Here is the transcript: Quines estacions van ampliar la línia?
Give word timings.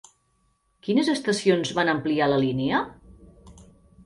Quines 0.87 1.11
estacions 1.13 1.75
van 1.81 1.93
ampliar 1.93 2.31
la 2.33 2.41
línia? 2.45 2.81